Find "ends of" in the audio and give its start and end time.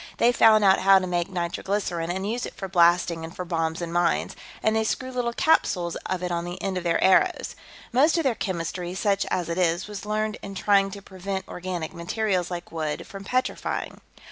6.59-6.83